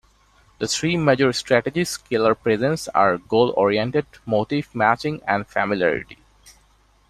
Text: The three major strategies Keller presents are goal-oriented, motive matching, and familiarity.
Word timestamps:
The 0.57 0.67
three 0.67 0.97
major 0.97 1.31
strategies 1.31 1.95
Keller 1.97 2.33
presents 2.33 2.87
are 2.87 3.19
goal-oriented, 3.19 4.07
motive 4.25 4.73
matching, 4.73 5.21
and 5.27 5.45
familiarity. 5.45 6.17